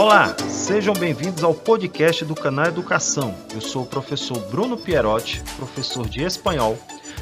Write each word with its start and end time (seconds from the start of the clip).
Olá, 0.00 0.34
sejam 0.48 0.94
bem-vindos 0.94 1.44
ao 1.44 1.52
podcast 1.54 2.24
do 2.24 2.34
canal 2.34 2.64
Educação. 2.64 3.36
Eu 3.52 3.60
sou 3.60 3.82
o 3.82 3.86
professor 3.86 4.38
Bruno 4.50 4.78
Pierotti, 4.78 5.42
professor 5.58 6.08
de 6.08 6.22
espanhol, 6.22 6.78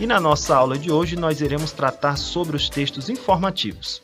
e 0.00 0.06
na 0.06 0.18
nossa 0.18 0.56
aula 0.56 0.78
de 0.78 0.90
hoje 0.90 1.14
nós 1.14 1.42
iremos 1.42 1.70
tratar 1.70 2.16
sobre 2.16 2.56
os 2.56 2.70
textos 2.70 3.10
informativos. 3.10 4.02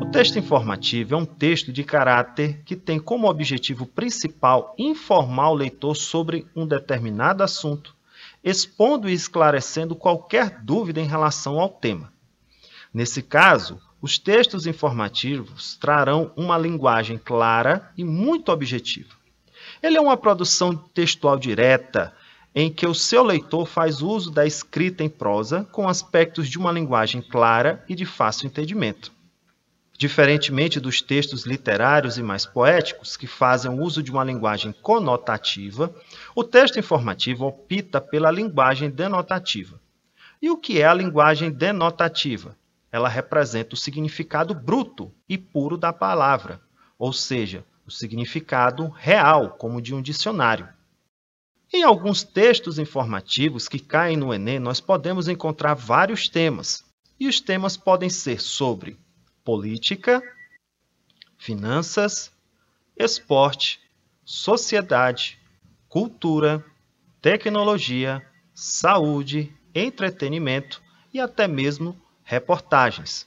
O 0.00 0.06
texto 0.06 0.38
informativo 0.38 1.14
é 1.14 1.18
um 1.18 1.26
texto 1.26 1.70
de 1.70 1.84
caráter 1.84 2.62
que 2.64 2.74
tem 2.74 2.98
como 2.98 3.28
objetivo 3.28 3.84
principal 3.84 4.74
informar 4.78 5.50
o 5.50 5.54
leitor 5.56 5.94
sobre 5.94 6.46
um 6.56 6.66
determinado 6.66 7.42
assunto, 7.42 7.94
expondo 8.42 9.10
e 9.10 9.12
esclarecendo 9.12 9.94
qualquer 9.94 10.58
dúvida 10.62 11.02
em 11.02 11.06
relação 11.06 11.60
ao 11.60 11.68
tema. 11.68 12.10
Nesse 12.94 13.20
caso, 13.20 13.78
os 14.02 14.18
textos 14.18 14.66
informativos 14.66 15.76
trarão 15.76 16.32
uma 16.36 16.56
linguagem 16.56 17.18
clara 17.18 17.90
e 17.96 18.04
muito 18.04 18.50
objetiva. 18.50 19.14
Ele 19.82 19.96
é 19.96 20.00
uma 20.00 20.16
produção 20.16 20.74
textual 20.74 21.38
direta 21.38 22.14
em 22.54 22.72
que 22.72 22.86
o 22.86 22.94
seu 22.94 23.22
leitor 23.22 23.66
faz 23.66 24.02
uso 24.02 24.30
da 24.30 24.46
escrita 24.46 25.04
em 25.04 25.08
prosa 25.08 25.64
com 25.70 25.88
aspectos 25.88 26.48
de 26.48 26.58
uma 26.58 26.72
linguagem 26.72 27.22
clara 27.22 27.84
e 27.88 27.94
de 27.94 28.04
fácil 28.04 28.46
entendimento. 28.46 29.12
Diferentemente 29.96 30.80
dos 30.80 31.02
textos 31.02 31.44
literários 31.44 32.16
e 32.16 32.22
mais 32.22 32.46
poéticos, 32.46 33.18
que 33.18 33.26
fazem 33.26 33.70
uso 33.70 34.02
de 34.02 34.10
uma 34.10 34.24
linguagem 34.24 34.72
conotativa, 34.80 35.94
o 36.34 36.42
texto 36.42 36.78
informativo 36.78 37.44
opta 37.44 38.00
pela 38.00 38.30
linguagem 38.30 38.88
denotativa. 38.88 39.78
E 40.40 40.48
o 40.50 40.56
que 40.56 40.80
é 40.80 40.86
a 40.86 40.94
linguagem 40.94 41.50
denotativa? 41.50 42.56
Ela 42.92 43.08
representa 43.08 43.74
o 43.74 43.78
significado 43.78 44.54
bruto 44.54 45.12
e 45.28 45.38
puro 45.38 45.76
da 45.76 45.92
palavra, 45.92 46.60
ou 46.98 47.12
seja, 47.12 47.64
o 47.86 47.90
significado 47.90 48.88
real, 48.88 49.50
como 49.50 49.80
de 49.80 49.94
um 49.94 50.02
dicionário. 50.02 50.68
Em 51.72 51.84
alguns 51.84 52.24
textos 52.24 52.78
informativos 52.78 53.68
que 53.68 53.78
caem 53.78 54.16
no 54.16 54.34
Enem, 54.34 54.58
nós 54.58 54.80
podemos 54.80 55.28
encontrar 55.28 55.74
vários 55.74 56.28
temas, 56.28 56.84
e 57.18 57.28
os 57.28 57.40
temas 57.40 57.76
podem 57.76 58.10
ser 58.10 58.40
sobre 58.40 58.98
política, 59.44 60.22
finanças, 61.38 62.32
esporte, 62.96 63.80
sociedade, 64.24 65.40
cultura, 65.88 66.64
tecnologia, 67.22 68.24
saúde, 68.54 69.56
entretenimento 69.74 70.82
e 71.12 71.20
até 71.20 71.46
mesmo 71.46 71.96
reportagens. 72.30 73.26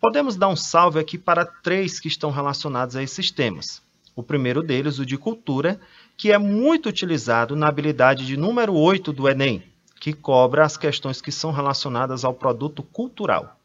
Podemos 0.00 0.36
dar 0.36 0.48
um 0.48 0.56
salve 0.56 0.98
aqui 0.98 1.18
para 1.18 1.44
três 1.44 2.00
que 2.00 2.08
estão 2.08 2.30
relacionados 2.30 2.96
a 2.96 3.02
esses 3.02 3.30
temas. 3.30 3.82
O 4.16 4.22
primeiro 4.22 4.62
deles, 4.62 4.98
o 4.98 5.04
de 5.04 5.18
cultura, 5.18 5.78
que 6.16 6.32
é 6.32 6.38
muito 6.38 6.88
utilizado 6.88 7.54
na 7.54 7.68
habilidade 7.68 8.24
de 8.26 8.34
número 8.38 8.72
8 8.74 9.12
do 9.12 9.28
Enem, 9.28 9.62
que 10.00 10.14
cobra 10.14 10.64
as 10.64 10.78
questões 10.78 11.20
que 11.20 11.30
são 11.30 11.52
relacionadas 11.52 12.24
ao 12.24 12.32
produto 12.32 12.82
cultural. 12.82 13.60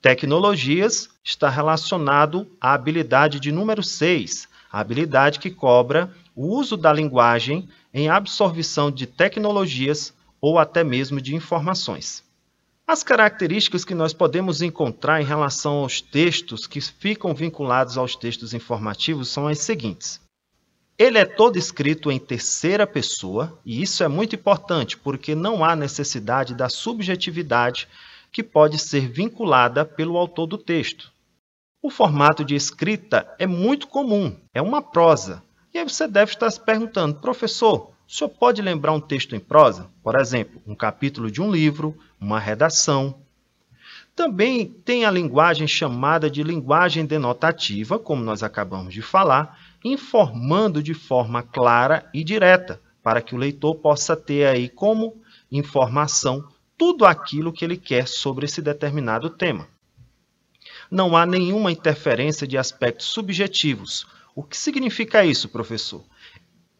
Tecnologias 0.00 1.10
está 1.24 1.50
relacionado 1.50 2.46
à 2.60 2.74
habilidade 2.74 3.40
de 3.40 3.50
número 3.50 3.82
6, 3.82 4.48
a 4.70 4.78
habilidade 4.78 5.40
que 5.40 5.50
cobra 5.50 6.14
o 6.36 6.46
uso 6.46 6.76
da 6.76 6.92
linguagem 6.92 7.68
em 7.92 8.08
absorção 8.08 8.88
de 8.88 9.04
tecnologias 9.04 10.14
ou 10.40 10.60
até 10.60 10.84
mesmo 10.84 11.20
de 11.20 11.34
informações. 11.34 12.29
As 12.92 13.04
características 13.04 13.84
que 13.84 13.94
nós 13.94 14.12
podemos 14.12 14.62
encontrar 14.62 15.22
em 15.22 15.24
relação 15.24 15.74
aos 15.74 16.00
textos 16.00 16.66
que 16.66 16.80
ficam 16.80 17.32
vinculados 17.32 17.96
aos 17.96 18.16
textos 18.16 18.52
informativos 18.52 19.28
são 19.28 19.46
as 19.46 19.60
seguintes. 19.60 20.20
Ele 20.98 21.16
é 21.16 21.24
todo 21.24 21.56
escrito 21.56 22.10
em 22.10 22.18
terceira 22.18 22.88
pessoa, 22.88 23.56
e 23.64 23.80
isso 23.80 24.02
é 24.02 24.08
muito 24.08 24.34
importante 24.34 24.96
porque 24.96 25.36
não 25.36 25.64
há 25.64 25.76
necessidade 25.76 26.52
da 26.52 26.68
subjetividade 26.68 27.86
que 28.32 28.42
pode 28.42 28.76
ser 28.76 29.08
vinculada 29.08 29.84
pelo 29.84 30.16
autor 30.16 30.48
do 30.48 30.58
texto. 30.58 31.12
O 31.80 31.90
formato 31.90 32.44
de 32.44 32.56
escrita 32.56 33.32
é 33.38 33.46
muito 33.46 33.86
comum, 33.86 34.36
é 34.52 34.60
uma 34.60 34.82
prosa. 34.82 35.44
E 35.72 35.78
aí 35.78 35.88
você 35.88 36.08
deve 36.08 36.32
estar 36.32 36.50
se 36.50 36.58
perguntando, 36.58 37.20
professor, 37.20 37.92
senhor 38.12 38.30
pode 38.30 38.60
lembrar 38.60 38.92
um 38.92 39.00
texto 39.00 39.36
em 39.36 39.40
prosa? 39.40 39.88
Por 40.02 40.18
exemplo, 40.18 40.60
um 40.66 40.74
capítulo 40.74 41.30
de 41.30 41.40
um 41.40 41.50
livro, 41.50 41.96
uma 42.20 42.40
redação. 42.40 43.14
Também 44.16 44.66
tem 44.66 45.04
a 45.04 45.10
linguagem 45.10 45.68
chamada 45.68 46.28
de 46.28 46.42
linguagem 46.42 47.06
denotativa, 47.06 47.98
como 47.98 48.24
nós 48.24 48.42
acabamos 48.42 48.92
de 48.92 49.00
falar, 49.00 49.58
informando 49.84 50.82
de 50.82 50.92
forma 50.92 51.42
clara 51.42 52.08
e 52.12 52.24
direta, 52.24 52.80
para 53.02 53.22
que 53.22 53.34
o 53.34 53.38
leitor 53.38 53.76
possa 53.76 54.16
ter 54.16 54.46
aí 54.46 54.68
como 54.68 55.16
informação 55.50 56.44
tudo 56.76 57.04
aquilo 57.04 57.52
que 57.52 57.64
ele 57.64 57.76
quer 57.76 58.08
sobre 58.08 58.46
esse 58.46 58.60
determinado 58.60 59.30
tema. 59.30 59.68
Não 60.90 61.16
há 61.16 61.24
nenhuma 61.24 61.70
interferência 61.70 62.46
de 62.46 62.58
aspectos 62.58 63.06
subjetivos. 63.06 64.04
O 64.34 64.42
que 64.42 64.56
significa 64.56 65.24
isso, 65.24 65.48
professor? 65.48 66.02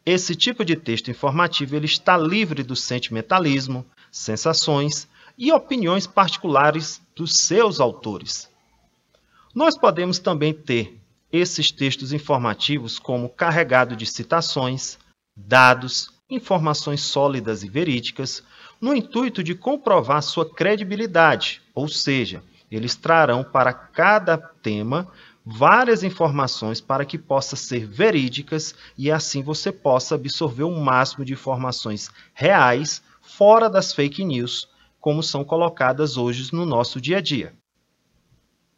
Esse 0.05 0.35
tipo 0.35 0.65
de 0.65 0.75
texto 0.75 1.11
informativo 1.11 1.75
ele 1.75 1.85
está 1.85 2.17
livre 2.17 2.63
do 2.63 2.75
sentimentalismo, 2.75 3.85
sensações 4.11 5.07
e 5.37 5.51
opiniões 5.51 6.07
particulares 6.07 7.01
dos 7.15 7.33
seus 7.33 7.79
autores. 7.79 8.49
Nós 9.53 9.77
podemos 9.77 10.17
também 10.17 10.53
ter 10.53 10.99
esses 11.31 11.71
textos 11.71 12.11
informativos 12.11 12.97
como 12.97 13.29
carregado 13.29 13.95
de 13.95 14.05
citações, 14.05 14.97
dados, 15.35 16.11
informações 16.29 17.01
sólidas 17.01 17.63
e 17.63 17.69
verídicas, 17.69 18.43
no 18.79 18.95
intuito 18.95 19.43
de 19.43 19.53
comprovar 19.53 20.23
sua 20.23 20.49
credibilidade, 20.49 21.61
ou 21.75 21.87
seja, 21.87 22.43
eles 22.71 22.95
trarão 22.95 23.43
para 23.43 23.73
cada 23.73 24.37
tema 24.37 25.07
várias 25.45 26.03
informações 26.03 26.79
para 26.79 27.05
que 27.05 27.17
possa 27.17 27.55
ser 27.55 27.85
verídicas 27.85 28.75
e 28.97 29.11
assim 29.11 29.41
você 29.41 29.71
possa 29.71 30.15
absorver 30.15 30.63
o 30.63 30.79
máximo 30.79 31.25
de 31.25 31.33
informações 31.33 32.09
reais 32.33 33.01
fora 33.21 33.69
das 33.69 33.93
fake 33.93 34.23
news, 34.23 34.69
como 34.99 35.23
são 35.23 35.43
colocadas 35.43 36.17
hoje 36.17 36.53
no 36.53 36.65
nosso 36.65 37.01
dia 37.01 37.17
a 37.17 37.21
dia. 37.21 37.53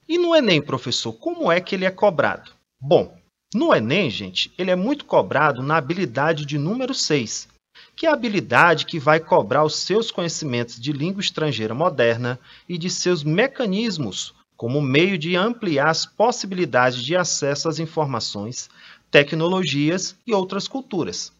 E 0.07 0.17
no 0.17 0.35
Enem, 0.35 0.61
professor, 0.61 1.13
como 1.13 1.51
é 1.51 1.59
que 1.59 1.75
ele 1.75 1.85
é 1.85 1.91
cobrado? 1.91 2.51
Bom, 2.79 3.17
no 3.53 3.73
Enem, 3.73 4.09
gente, 4.09 4.53
ele 4.57 4.71
é 4.71 4.75
muito 4.75 5.05
cobrado 5.05 5.61
na 5.61 5.77
habilidade 5.77 6.45
de 6.45 6.57
número 6.57 6.93
6, 6.93 7.47
que 7.95 8.05
é 8.05 8.09
a 8.09 8.13
habilidade 8.13 8.85
que 8.85 8.99
vai 8.99 9.19
cobrar 9.19 9.63
os 9.63 9.77
seus 9.77 10.11
conhecimentos 10.11 10.79
de 10.79 10.91
língua 10.91 11.21
estrangeira 11.21 11.73
moderna 11.73 12.39
e 12.67 12.77
de 12.77 12.89
seus 12.89 13.23
mecanismos 13.23 14.33
como 14.63 14.81
meio 14.81 15.17
de 15.17 15.35
ampliar 15.35 15.89
as 15.89 16.05
possibilidades 16.05 17.03
de 17.03 17.17
acesso 17.17 17.67
às 17.67 17.79
informações, 17.79 18.69
tecnologias 19.11 20.17
e 20.25 20.33
outras 20.33 20.69
culturas. 20.69 21.33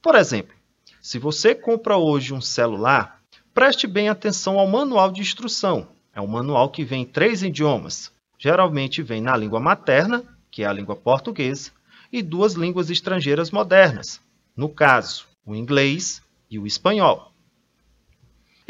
Por 0.00 0.14
exemplo, 0.14 0.54
se 1.00 1.18
você 1.18 1.56
compra 1.56 1.96
hoje 1.96 2.32
um 2.32 2.40
celular, 2.40 3.20
preste 3.52 3.88
bem 3.88 4.08
atenção 4.08 4.60
ao 4.60 4.68
manual 4.68 5.10
de 5.10 5.20
instrução. 5.20 5.88
É 6.14 6.20
um 6.20 6.28
manual 6.28 6.70
que 6.70 6.84
vem 6.84 7.02
em 7.02 7.04
três 7.04 7.42
idiomas. 7.42 8.12
Geralmente 8.38 9.02
vem 9.02 9.20
na 9.20 9.36
língua 9.36 9.58
materna, 9.58 10.22
que 10.48 10.62
é 10.62 10.66
a 10.66 10.72
língua 10.72 10.94
portuguesa, 10.94 11.72
e 12.12 12.22
duas 12.22 12.52
línguas 12.52 12.90
estrangeiras 12.90 13.50
modernas. 13.50 14.20
No 14.56 14.68
caso, 14.68 15.26
o 15.44 15.52
inglês 15.56 16.22
e 16.48 16.60
o 16.60 16.66
espanhol. 16.68 17.31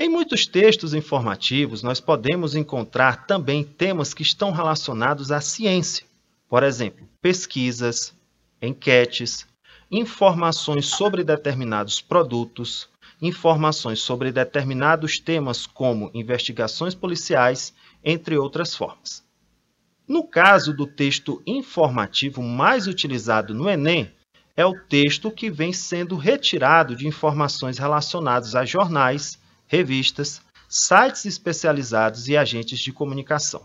Em 0.02 0.08
muitos 0.08 0.48
textos 0.48 0.94
informativos, 0.94 1.80
nós 1.80 2.00
podemos 2.00 2.56
encontrar 2.56 3.24
também 3.24 3.62
temas 3.62 4.12
que 4.12 4.24
estão 4.24 4.50
relacionados 4.50 5.30
à 5.30 5.40
ciência. 5.40 6.04
Por 6.48 6.64
exemplo, 6.64 7.08
pesquisas, 7.20 8.12
enquetes, 8.60 9.46
informações 9.88 10.86
sobre 10.86 11.22
determinados 11.22 12.00
produtos, 12.00 12.88
informações 13.20 14.00
sobre 14.00 14.32
determinados 14.32 15.20
temas 15.20 15.68
como 15.68 16.10
investigações 16.12 16.96
policiais, 16.96 17.72
entre 18.02 18.36
outras 18.36 18.74
formas. 18.74 19.22
No 20.08 20.24
caso 20.24 20.74
do 20.74 20.84
texto 20.84 21.40
informativo 21.46 22.42
mais 22.42 22.88
utilizado 22.88 23.54
no 23.54 23.70
Enem, 23.70 24.10
é 24.56 24.66
o 24.66 24.76
texto 24.76 25.30
que 25.30 25.48
vem 25.48 25.72
sendo 25.72 26.16
retirado 26.16 26.96
de 26.96 27.06
informações 27.06 27.78
relacionadas 27.78 28.56
a 28.56 28.64
jornais, 28.64 29.40
revistas, 29.72 30.42
sites 30.68 31.24
especializados 31.24 32.28
e 32.28 32.36
agentes 32.36 32.78
de 32.78 32.92
comunicação. 32.92 33.62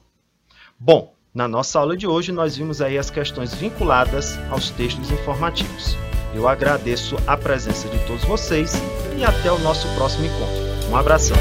Bom, 0.79 1.13
na 1.33 1.49
nossa 1.49 1.79
aula 1.79 1.97
de 1.97 2.07
hoje 2.07 2.31
nós 2.31 2.55
vimos 2.55 2.81
aí 2.81 2.97
as 2.97 3.09
questões 3.09 3.53
vinculadas 3.53 4.37
aos 4.49 4.71
textos 4.71 5.11
informativos. 5.11 5.97
Eu 6.33 6.47
agradeço 6.47 7.17
a 7.27 7.35
presença 7.35 7.89
de 7.89 7.99
todos 8.07 8.23
vocês 8.23 8.71
e 9.19 9.25
até 9.25 9.51
o 9.51 9.59
nosso 9.59 9.85
próximo 9.95 10.25
encontro. 10.25 10.89
Um 10.89 10.95
abração. 10.95 11.37